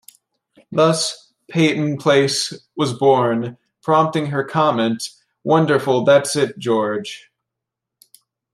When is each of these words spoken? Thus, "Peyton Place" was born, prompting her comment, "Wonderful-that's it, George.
Thus, 0.71 1.31
"Peyton 1.49 1.95
Place" 1.99 2.53
was 2.75 2.91
born, 2.91 3.59
prompting 3.83 4.25
her 4.31 4.43
comment, 4.43 5.09
"Wonderful-that's 5.43 6.35
it, 6.35 6.57
George. 6.57 7.29